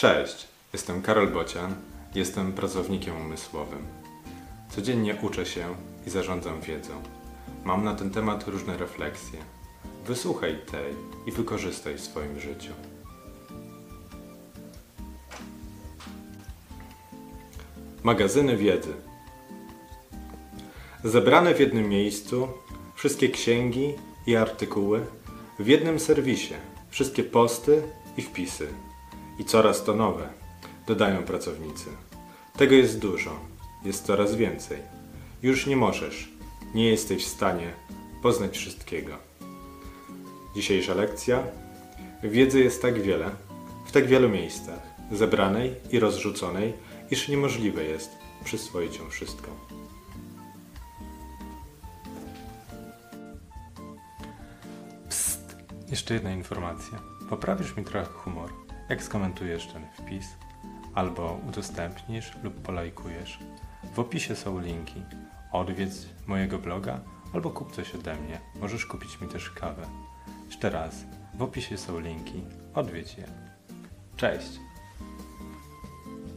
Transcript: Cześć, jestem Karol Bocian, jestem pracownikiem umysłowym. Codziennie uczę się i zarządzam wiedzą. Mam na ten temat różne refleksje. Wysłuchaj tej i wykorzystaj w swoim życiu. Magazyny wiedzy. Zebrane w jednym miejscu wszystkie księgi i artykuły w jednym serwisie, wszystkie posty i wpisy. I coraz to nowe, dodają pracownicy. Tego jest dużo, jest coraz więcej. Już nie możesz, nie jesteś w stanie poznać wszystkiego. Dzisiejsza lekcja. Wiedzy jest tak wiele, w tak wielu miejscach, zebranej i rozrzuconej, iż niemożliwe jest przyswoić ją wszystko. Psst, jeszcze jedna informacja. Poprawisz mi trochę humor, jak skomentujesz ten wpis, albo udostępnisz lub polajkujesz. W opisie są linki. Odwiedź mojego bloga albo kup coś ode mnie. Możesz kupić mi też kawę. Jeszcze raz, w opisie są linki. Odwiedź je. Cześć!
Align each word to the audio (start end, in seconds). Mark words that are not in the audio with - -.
Cześć, 0.00 0.48
jestem 0.72 1.02
Karol 1.02 1.28
Bocian, 1.28 1.74
jestem 2.14 2.52
pracownikiem 2.52 3.16
umysłowym. 3.16 3.86
Codziennie 4.70 5.16
uczę 5.22 5.46
się 5.46 5.74
i 6.06 6.10
zarządzam 6.10 6.60
wiedzą. 6.60 7.02
Mam 7.64 7.84
na 7.84 7.94
ten 7.94 8.10
temat 8.10 8.48
różne 8.48 8.76
refleksje. 8.76 9.38
Wysłuchaj 10.06 10.58
tej 10.70 10.94
i 11.26 11.32
wykorzystaj 11.32 11.94
w 11.94 12.00
swoim 12.00 12.40
życiu. 12.40 12.72
Magazyny 18.02 18.56
wiedzy. 18.56 18.92
Zebrane 21.04 21.54
w 21.54 21.60
jednym 21.60 21.88
miejscu 21.88 22.48
wszystkie 22.94 23.28
księgi 23.28 23.94
i 24.26 24.36
artykuły 24.36 25.06
w 25.58 25.66
jednym 25.66 26.00
serwisie, 26.00 26.54
wszystkie 26.90 27.24
posty 27.24 27.82
i 28.16 28.22
wpisy. 28.22 28.68
I 29.40 29.44
coraz 29.44 29.84
to 29.84 29.94
nowe, 29.94 30.28
dodają 30.86 31.22
pracownicy. 31.22 31.84
Tego 32.56 32.74
jest 32.74 32.98
dużo, 32.98 33.40
jest 33.84 34.06
coraz 34.06 34.34
więcej. 34.34 34.78
Już 35.42 35.66
nie 35.66 35.76
możesz, 35.76 36.28
nie 36.74 36.88
jesteś 36.88 37.24
w 37.24 37.28
stanie 37.28 37.72
poznać 38.22 38.58
wszystkiego. 38.58 39.16
Dzisiejsza 40.54 40.94
lekcja. 40.94 41.42
Wiedzy 42.22 42.60
jest 42.60 42.82
tak 42.82 43.02
wiele, 43.02 43.30
w 43.86 43.92
tak 43.92 44.06
wielu 44.06 44.28
miejscach, 44.28 44.80
zebranej 45.12 45.74
i 45.90 45.98
rozrzuconej, 45.98 46.72
iż 47.10 47.28
niemożliwe 47.28 47.84
jest 47.84 48.10
przyswoić 48.44 48.96
ją 48.96 49.10
wszystko. 49.10 49.48
Psst, 55.08 55.56
jeszcze 55.90 56.14
jedna 56.14 56.32
informacja. 56.32 56.98
Poprawisz 57.30 57.76
mi 57.76 57.84
trochę 57.84 58.06
humor, 58.06 58.50
jak 58.90 59.02
skomentujesz 59.02 59.66
ten 59.66 59.86
wpis, 59.92 60.36
albo 60.94 61.40
udostępnisz 61.48 62.32
lub 62.42 62.62
polajkujesz. 62.62 63.38
W 63.94 63.98
opisie 63.98 64.36
są 64.36 64.60
linki. 64.60 65.02
Odwiedź 65.52 65.92
mojego 66.26 66.58
bloga 66.58 67.00
albo 67.34 67.50
kup 67.50 67.72
coś 67.72 67.94
ode 67.94 68.16
mnie. 68.16 68.40
Możesz 68.60 68.86
kupić 68.86 69.20
mi 69.20 69.28
też 69.28 69.50
kawę. 69.50 69.86
Jeszcze 70.46 70.70
raz, 70.70 71.04
w 71.34 71.42
opisie 71.42 71.78
są 71.78 72.00
linki. 72.00 72.42
Odwiedź 72.74 73.18
je. 73.18 73.24
Cześć! 74.16 74.69